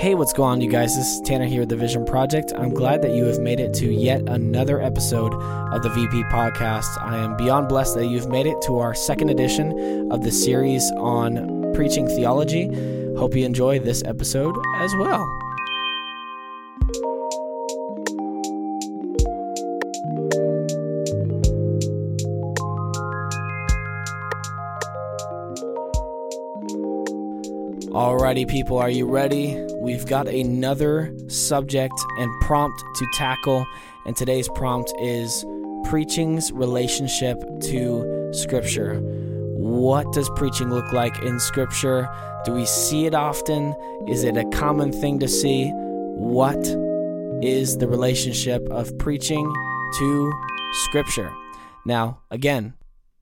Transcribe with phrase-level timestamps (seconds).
[0.00, 0.96] Hey, what's going on, you guys?
[0.96, 2.54] This is Tanner here with the Vision Project.
[2.56, 6.86] I'm glad that you have made it to yet another episode of the VP Podcast.
[7.02, 10.90] I am beyond blessed that you've made it to our second edition of the series
[10.92, 12.68] on preaching theology.
[13.18, 15.49] Hope you enjoy this episode as well.
[27.90, 29.60] Alrighty, people, are you ready?
[29.74, 33.66] We've got another subject and prompt to tackle,
[34.06, 35.44] and today's prompt is
[35.86, 39.00] preaching's relationship to Scripture.
[39.00, 42.08] What does preaching look like in Scripture?
[42.44, 43.74] Do we see it often?
[44.06, 45.72] Is it a common thing to see?
[45.74, 46.64] What
[47.42, 49.52] is the relationship of preaching
[49.98, 50.32] to
[50.84, 51.32] Scripture?
[51.84, 52.74] Now, again,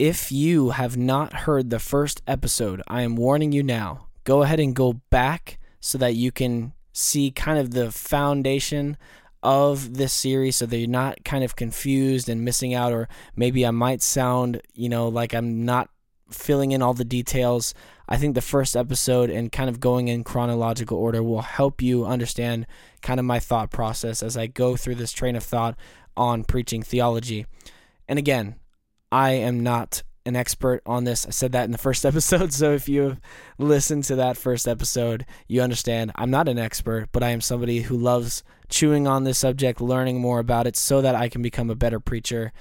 [0.00, 4.60] if you have not heard the first episode, I am warning you now go ahead
[4.60, 8.98] and go back so that you can see kind of the foundation
[9.42, 13.64] of this series so that you're not kind of confused and missing out or maybe
[13.64, 15.88] I might sound, you know, like I'm not
[16.28, 17.72] filling in all the details.
[18.08, 22.04] I think the first episode and kind of going in chronological order will help you
[22.04, 22.66] understand
[23.02, 25.78] kind of my thought process as I go through this train of thought
[26.16, 27.46] on preaching theology.
[28.08, 28.56] And again,
[29.12, 31.24] I am not an expert on this.
[31.26, 32.52] I said that in the first episode.
[32.52, 33.16] So if you
[33.58, 37.82] listened to that first episode, you understand I'm not an expert, but I am somebody
[37.82, 41.70] who loves chewing on this subject, learning more about it so that I can become
[41.70, 42.52] a better preacher.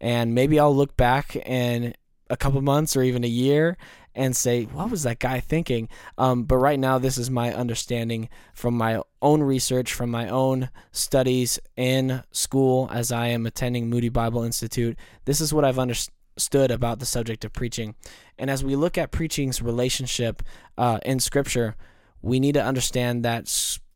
[0.00, 1.94] And maybe I'll look back in
[2.28, 3.76] a couple months or even a year
[4.14, 5.88] and say, what was that guy thinking?
[6.18, 10.68] Um, but right now, this is my understanding from my own research, from my own
[10.90, 14.98] studies in school as I am attending Moody Bible Institute.
[15.24, 17.94] This is what I've understood stood about the subject of preaching.
[18.38, 20.42] And as we look at preaching's relationship
[20.78, 21.76] uh, in Scripture,
[22.20, 23.48] we need to understand that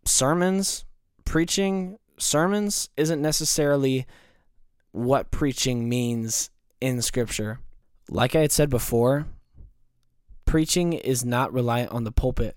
[0.04, 0.84] sermons,
[1.24, 4.06] preaching, sermons isn't necessarily
[4.92, 7.60] what preaching means in Scripture.
[8.08, 9.26] Like I had said before,
[10.44, 12.56] preaching is not reliant on the pulpit.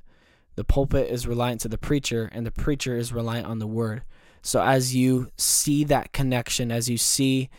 [0.56, 4.04] The pulpit is reliant to the preacher, and the preacher is reliant on the word.
[4.42, 7.50] So as you see that connection, as you see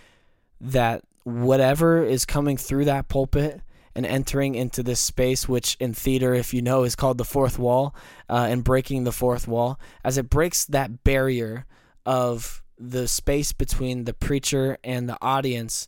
[0.60, 3.60] that whatever is coming through that pulpit
[3.94, 7.58] and entering into this space, which in theater, if you know, is called the fourth
[7.58, 7.94] wall,
[8.28, 11.66] uh, and breaking the fourth wall, as it breaks that barrier
[12.06, 15.86] of the space between the preacher and the audience,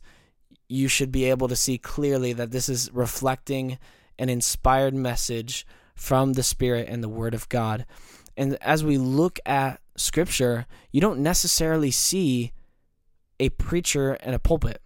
[0.67, 3.79] you should be able to see clearly that this is reflecting
[4.19, 5.65] an inspired message
[5.95, 7.85] from the Spirit and the Word of God.
[8.37, 12.51] And as we look at Scripture, you don't necessarily see
[13.39, 14.82] a preacher and a pulpit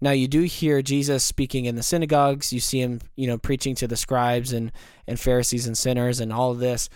[0.00, 2.52] now you do hear Jesus speaking in the synagogues.
[2.52, 4.72] You see him, you know, preaching to the scribes and
[5.06, 6.88] and Pharisees and sinners and all of this.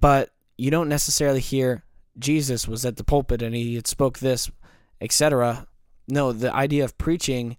[0.00, 1.84] But you don't necessarily hear
[2.18, 4.50] Jesus was at the pulpit and he spoke this,
[5.00, 5.66] etc.
[6.08, 7.56] No, the idea of preaching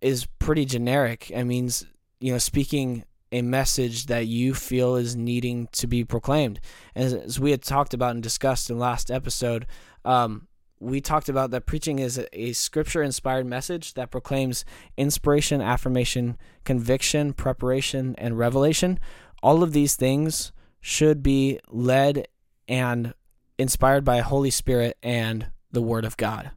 [0.00, 1.30] is pretty generic.
[1.30, 1.86] It means,
[2.20, 6.60] you know, speaking a message that you feel is needing to be proclaimed.
[6.94, 9.66] As, as we had talked about and discussed in last episode,
[10.04, 10.46] um,
[10.84, 14.64] we talked about that preaching is a, scripture inspired message that proclaims
[14.96, 19.00] inspiration, affirmation, conviction, preparation, and revelation.
[19.42, 22.28] All of these things should be led
[22.68, 23.14] and
[23.58, 26.50] inspired by Holy Spirit and the Word of God.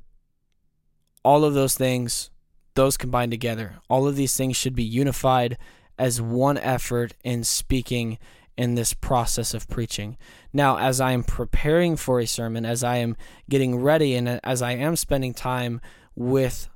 [1.23, 2.29] All of those things,
[2.75, 5.57] those combined together, all of these things should be unified
[5.97, 8.17] as one effort in speaking
[8.57, 10.17] in this process of preaching.
[10.51, 13.15] Now, as I am preparing for a sermon, as I am
[13.49, 15.79] getting ready, and as I am spending time
[16.15, 16.69] with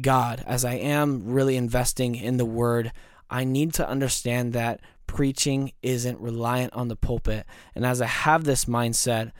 [0.00, 2.92] God, as I am really investing in the Word,
[3.28, 7.46] I need to understand that preaching isn't reliant on the pulpit.
[7.74, 9.32] And as I have this mindset,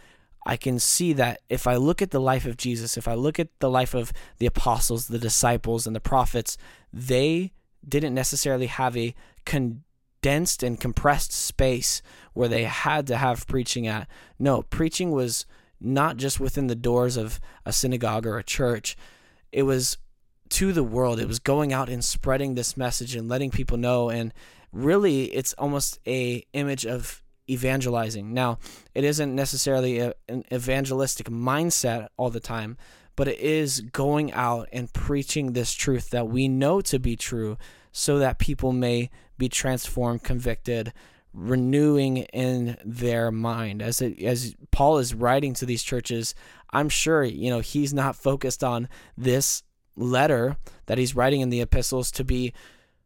[0.46, 3.38] I can see that if I look at the life of Jesus, if I look
[3.38, 6.58] at the life of the apostles, the disciples, and the prophets,
[6.92, 7.52] they
[7.88, 9.14] didn't necessarily have a
[9.46, 9.83] con-
[10.24, 12.00] condensed and compressed space
[12.32, 14.08] where they had to have preaching at.
[14.38, 15.44] No, preaching was
[15.78, 18.96] not just within the doors of a synagogue or a church.
[19.52, 19.98] It was
[20.48, 21.20] to the world.
[21.20, 24.32] It was going out and spreading this message and letting people know and
[24.72, 28.32] really it's almost a image of evangelizing.
[28.32, 28.58] Now,
[28.94, 32.78] it isn't necessarily a, an evangelistic mindset all the time,
[33.14, 37.58] but it is going out and preaching this truth that we know to be true
[37.96, 39.08] so that people may
[39.38, 40.92] be transformed, convicted,
[41.32, 43.80] renewing in their mind.
[43.80, 46.34] As it, as Paul is writing to these churches,
[46.70, 49.62] I'm sure you know he's not focused on this
[49.96, 50.56] letter
[50.86, 52.52] that he's writing in the epistles to be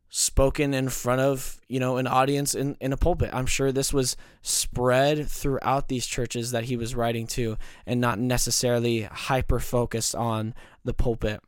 [0.08, 3.92] spoken in front of you know an audience in, in a pulpit i'm sure this
[3.92, 10.14] was spread throughout these churches that he was writing to and not necessarily hyper focused
[10.14, 11.42] on the pulpit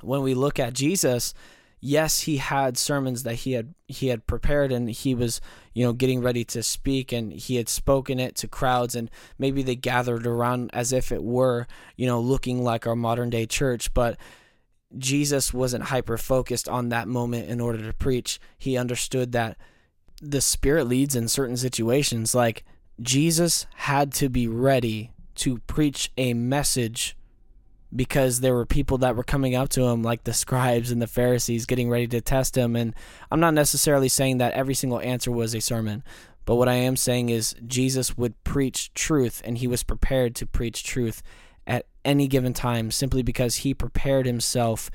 [0.00, 1.34] when we look at jesus
[1.84, 5.40] yes he had sermons that he had he had prepared and he was
[5.74, 9.62] you know getting ready to speak and he had spoken it to crowds and maybe
[9.62, 13.92] they gathered around as if it were you know looking like our modern day church
[13.92, 14.16] but
[14.98, 18.40] Jesus wasn't hyper focused on that moment in order to preach.
[18.58, 19.56] He understood that
[20.20, 22.34] the Spirit leads in certain situations.
[22.34, 22.64] Like
[23.00, 27.16] Jesus had to be ready to preach a message
[27.94, 31.06] because there were people that were coming up to him, like the scribes and the
[31.06, 32.74] Pharisees, getting ready to test him.
[32.74, 32.94] And
[33.30, 36.02] I'm not necessarily saying that every single answer was a sermon,
[36.44, 40.46] but what I am saying is Jesus would preach truth and he was prepared to
[40.46, 41.22] preach truth
[41.66, 44.90] at any given time simply because he prepared himself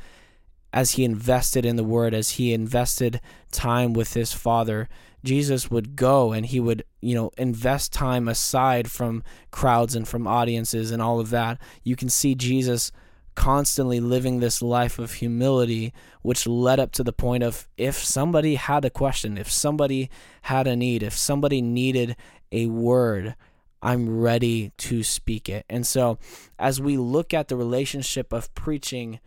[0.73, 3.21] as he invested in the word, as he invested
[3.51, 4.89] time with his father.
[5.27, 10.25] Jesus would go and he would, you know, invest time aside from crowds and from
[10.25, 11.59] audiences and all of that.
[11.83, 12.93] You can see Jesus
[13.35, 18.55] constantly living this life of humility, which led up to the point of if somebody
[18.55, 20.09] had a question, if somebody
[20.43, 22.15] had a need, if somebody needed
[22.53, 23.35] a word,
[23.81, 25.65] I'm ready to speak it.
[25.69, 26.17] And so,
[26.57, 29.19] as we look at the relationship of preaching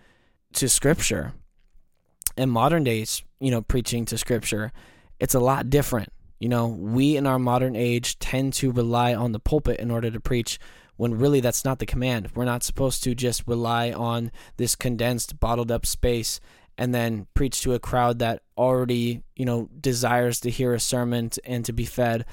[0.55, 1.35] to scripture
[2.39, 4.73] in modern days, you know, preaching to scripture,
[5.21, 6.13] it's a lot different.
[6.39, 10.11] You know, we in our modern age tend to rely on the pulpit in order
[10.11, 10.59] to preach
[10.97, 12.31] when really that's not the command.
[12.35, 16.41] We're not supposed to just rely on this condensed, bottled up space
[16.79, 21.31] and then preach to a crowd that already, you know, desires to hear a sermon
[21.45, 22.25] and to be fed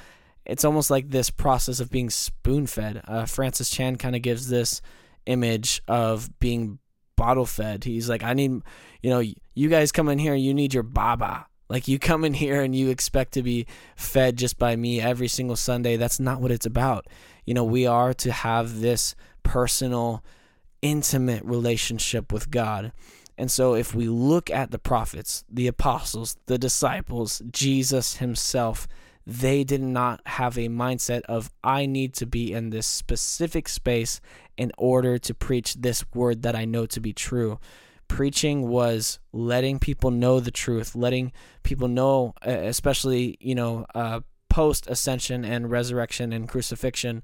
[0.48, 3.02] it's almost like this process of being spoon fed.
[3.06, 4.82] Uh, Francis Chan kind of gives this
[5.26, 6.80] image of being
[7.18, 7.84] bottle fed.
[7.84, 8.62] He's like, I need,
[9.02, 9.22] you know,
[9.54, 11.48] you guys come in here, you need your baba.
[11.70, 15.28] Like you come in here and you expect to be fed just by me every
[15.28, 15.98] single Sunday.
[15.98, 17.08] That's not what it's about.
[17.46, 20.24] You know, we are to have this personal,
[20.82, 22.92] intimate relationship with God.
[23.38, 28.88] And so, if we look at the prophets, the apostles, the disciples, Jesus himself,
[29.28, 34.22] they did not have a mindset of, I need to be in this specific space
[34.58, 37.60] in order to preach this word that I know to be true.
[38.08, 41.32] Preaching was letting people know the truth, letting
[41.64, 47.22] people know, especially, you know, uh, post ascension and resurrection and crucifixion,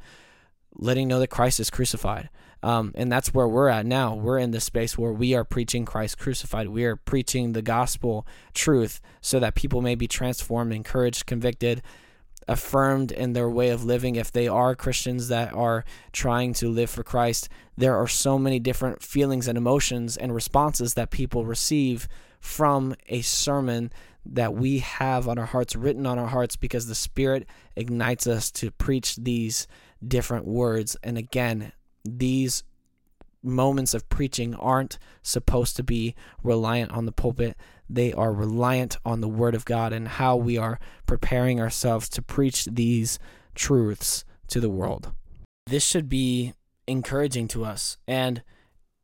[0.76, 2.30] letting know that Christ is crucified.
[2.62, 4.16] Um, and that's where we're at now.
[4.16, 6.70] We're in the space where we are preaching Christ crucified.
[6.70, 11.82] We are preaching the gospel truth so that people may be transformed, encouraged, convicted,
[12.48, 14.16] affirmed in their way of living.
[14.16, 18.60] If they are Christians that are trying to live for Christ, there are so many
[18.60, 22.08] different feelings and emotions and responses that people receive
[22.40, 23.92] from a sermon
[24.26, 28.52] that we have on our hearts, written on our hearts, because the Spirit ignites us
[28.52, 29.68] to preach these
[30.06, 30.96] different words.
[31.04, 31.72] And again,
[32.06, 32.64] these
[33.42, 37.58] moments of preaching aren't supposed to be reliant on the pulpit.
[37.90, 42.22] They are reliant on the Word of God and how we are preparing ourselves to
[42.22, 43.20] preach these
[43.56, 45.12] truths to the world.
[45.68, 46.54] This should be
[46.88, 47.98] encouraging to us.
[48.08, 48.44] And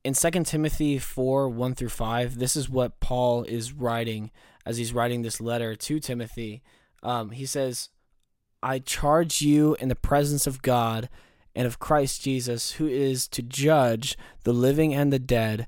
[0.04, 4.32] in 2 Timothy 4 1 through 5, this is what Paul is writing
[4.66, 6.62] as he's writing this letter to Timothy.
[7.04, 7.90] Um, he says,
[8.62, 11.10] I charge you in the presence of God
[11.56, 15.68] and of Christ Jesus, who is to judge the living and the dead,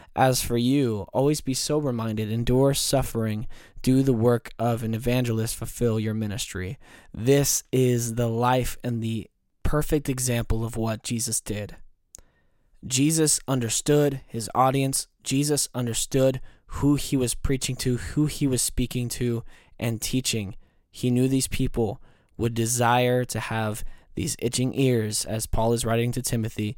[0.15, 3.47] As for you, always be sober minded, endure suffering,
[3.81, 6.77] do the work of an evangelist, fulfill your ministry.
[7.13, 9.29] This is the life and the
[9.63, 11.77] perfect example of what Jesus did.
[12.85, 15.07] Jesus understood his audience.
[15.23, 19.43] Jesus understood who he was preaching to, who he was speaking to,
[19.79, 20.55] and teaching.
[20.89, 22.01] He knew these people
[22.37, 23.83] would desire to have
[24.15, 26.75] these itching ears, as Paul is writing to Timothy.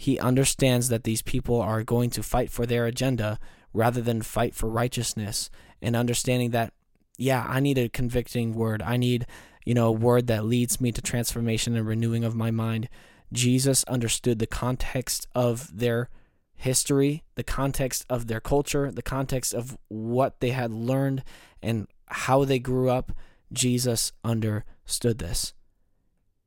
[0.00, 3.38] He understands that these people are going to fight for their agenda
[3.74, 5.50] rather than fight for righteousness,
[5.82, 6.72] and understanding that,
[7.18, 8.80] yeah, I need a convicting word.
[8.80, 9.26] I need,
[9.66, 12.88] you know, a word that leads me to transformation and renewing of my mind.
[13.30, 16.08] Jesus understood the context of their
[16.54, 21.22] history, the context of their culture, the context of what they had learned
[21.62, 23.12] and how they grew up.
[23.52, 25.52] Jesus understood this.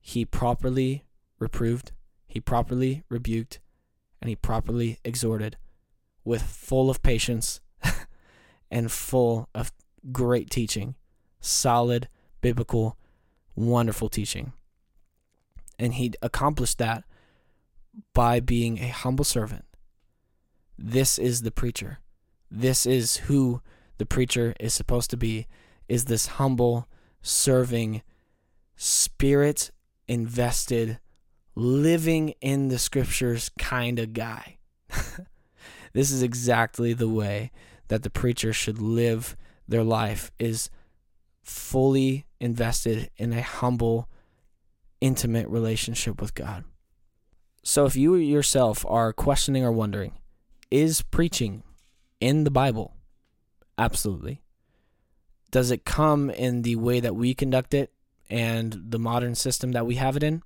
[0.01, 1.03] He properly
[1.37, 1.91] reproved,
[2.33, 3.59] he properly rebuked,
[4.19, 5.55] and he properly exhorted
[6.25, 7.61] with full of patience
[8.71, 9.71] and full of
[10.11, 10.95] great teaching,
[11.39, 12.09] solid,
[12.41, 12.97] biblical,
[13.55, 14.51] wonderful teaching.
[15.77, 17.03] And he accomplished that
[18.15, 19.65] by being a humble servant.
[20.75, 21.99] This is the preacher.
[22.49, 23.61] This is who
[23.99, 25.45] the preacher is supposed to be
[25.87, 26.87] is this humble,
[27.21, 28.01] serving,
[28.75, 29.69] spirit
[30.07, 30.97] invested,
[31.55, 34.57] living in the scriptures kind of guy.
[35.93, 37.51] this is exactly the way
[37.87, 39.35] that the preacher should live
[39.67, 40.69] their life is
[41.43, 44.09] fully invested in a humble,
[45.01, 46.63] intimate relationship with God.
[47.63, 50.13] So if you yourself are questioning or wondering,
[50.71, 51.63] is preaching
[52.19, 52.95] in the Bible?
[53.77, 54.41] Absolutely.
[55.51, 57.91] Does it come in the way that we conduct it
[58.29, 60.41] and the modern system that we have it in?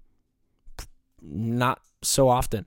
[1.21, 2.65] Not so often.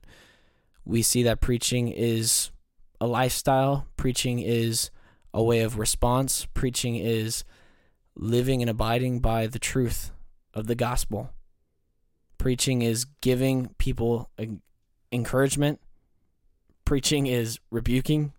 [0.85, 2.51] We see that preaching is
[2.99, 4.91] a lifestyle, preaching is
[5.33, 7.43] a way of response, preaching is
[8.15, 10.11] living and abiding by the truth
[10.53, 11.31] of the gospel.
[12.37, 14.29] Preaching is giving people
[15.11, 15.79] encouragement.
[16.85, 18.33] Preaching is rebuking,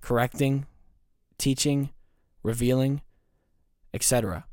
[0.00, 0.66] correcting,
[1.38, 1.90] teaching,
[2.42, 3.00] revealing,
[3.94, 4.44] etc.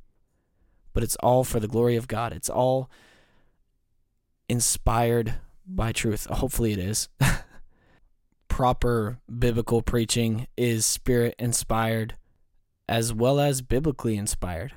[0.94, 2.34] But it's all for the glory of God.
[2.34, 2.90] It's all
[4.50, 5.36] inspired
[5.66, 6.26] by truth.
[6.28, 7.10] Hopefully, it is.
[8.48, 12.16] Proper biblical preaching is spirit inspired
[12.90, 14.74] as well as biblically inspired.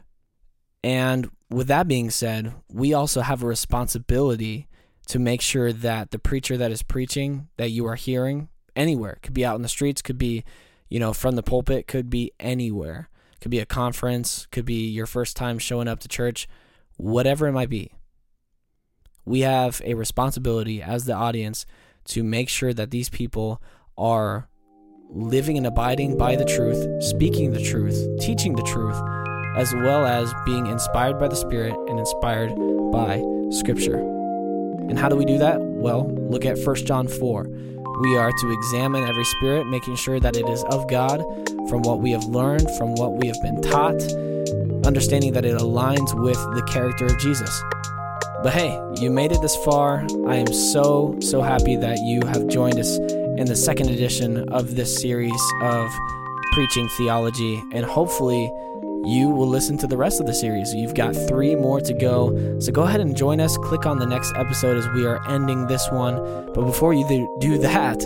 [0.82, 4.66] And with that being said, we also have a responsibility
[5.06, 9.34] to make sure that the preacher that is preaching that you are hearing anywhere could
[9.34, 10.44] be out in the streets, could be,
[10.88, 13.10] you know, from the pulpit, could be anywhere
[13.40, 16.48] could be a conference, could be your first time showing up to church,
[16.96, 17.92] whatever it might be.
[19.30, 21.64] We have a responsibility as the audience
[22.06, 23.62] to make sure that these people
[23.96, 24.48] are
[25.08, 28.96] living and abiding by the truth, speaking the truth, teaching the truth,
[29.56, 32.50] as well as being inspired by the Spirit and inspired
[32.90, 33.22] by
[33.52, 33.98] Scripture.
[34.88, 35.60] And how do we do that?
[35.60, 37.44] Well, look at 1 John 4.
[38.00, 41.22] We are to examine every spirit, making sure that it is of God,
[41.68, 44.02] from what we have learned, from what we have been taught,
[44.84, 47.62] understanding that it aligns with the character of Jesus.
[48.42, 50.06] But hey, you made it this far.
[50.26, 54.76] I am so, so happy that you have joined us in the second edition of
[54.76, 55.90] this series of
[56.52, 58.50] preaching theology, and hopefully,
[59.04, 60.74] you will listen to the rest of the series.
[60.74, 62.58] You've got three more to go.
[62.60, 63.56] So go ahead and join us.
[63.58, 66.16] Click on the next episode as we are ending this one.
[66.54, 67.06] But before you
[67.40, 67.98] do that,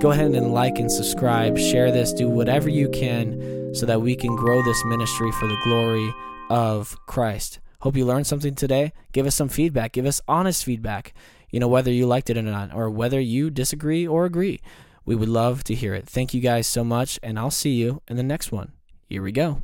[0.00, 4.14] go ahead and like and subscribe, share this, do whatever you can so that we
[4.14, 6.14] can grow this ministry for the glory
[6.50, 7.60] of Christ.
[7.82, 8.92] Hope you learned something today.
[9.10, 9.90] Give us some feedback.
[9.90, 11.14] Give us honest feedback.
[11.50, 14.60] You know, whether you liked it or not, or whether you disagree or agree.
[15.04, 16.06] We would love to hear it.
[16.06, 18.70] Thank you guys so much, and I'll see you in the next one.
[19.08, 19.62] Here we go.